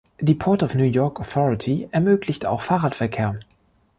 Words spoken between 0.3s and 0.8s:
Port of